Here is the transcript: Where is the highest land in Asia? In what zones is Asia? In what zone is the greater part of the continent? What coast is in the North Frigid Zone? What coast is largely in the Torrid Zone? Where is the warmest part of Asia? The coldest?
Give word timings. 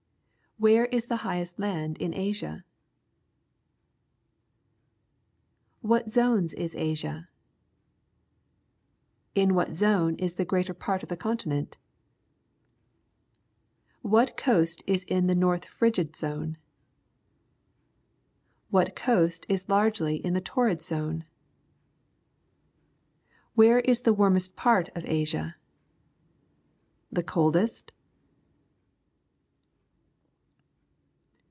Where 0.57 0.85
is 0.85 1.07
the 1.07 1.17
highest 1.25 1.57
land 1.57 1.97
in 1.97 2.13
Asia? 2.13 2.63
In 5.81 5.89
what 5.89 6.11
zones 6.11 6.53
is 6.53 6.75
Asia? 6.75 7.29
In 9.33 9.55
what 9.55 9.75
zone 9.75 10.13
is 10.17 10.35
the 10.35 10.45
greater 10.45 10.75
part 10.75 11.01
of 11.01 11.09
the 11.09 11.17
continent? 11.17 11.79
What 14.03 14.37
coast 14.37 14.83
is 14.85 15.01
in 15.05 15.25
the 15.25 15.33
North 15.33 15.65
Frigid 15.65 16.15
Zone? 16.15 16.57
What 18.69 18.95
coast 18.95 19.47
is 19.49 19.67
largely 19.67 20.17
in 20.23 20.33
the 20.35 20.41
Torrid 20.41 20.83
Zone? 20.83 21.25
Where 23.55 23.79
is 23.79 24.01
the 24.01 24.13
warmest 24.13 24.55
part 24.55 24.89
of 24.93 25.05
Asia? 25.09 25.55
The 27.11 27.23
coldest? 27.23 27.91